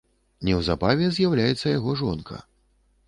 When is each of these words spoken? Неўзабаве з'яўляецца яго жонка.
Неўзабаве 0.47 1.09
з'яўляецца 1.17 1.75
яго 1.77 1.91
жонка. 2.01 2.43